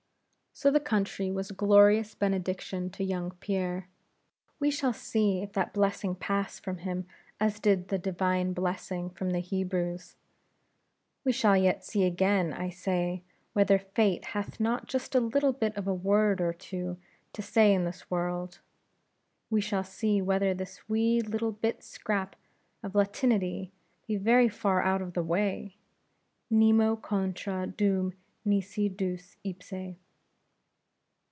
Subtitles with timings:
[0.53, 3.87] So the country was a glorious benediction to young Pierre;
[4.59, 7.07] we shall see if that blessing pass from him
[7.39, 10.17] as did the divine blessing from the Hebrews;
[11.23, 15.75] we shall yet see again, I say, whether Fate hath not just a little bit
[15.77, 16.97] of a word or two
[17.33, 18.59] to say in this world;
[19.49, 22.35] we shall see whether this wee little bit scrap
[22.83, 23.71] of latinity
[24.05, 25.77] be very far out of the way
[26.51, 28.13] _Nemo contra Deum
[28.45, 29.95] nisi Deus ipse.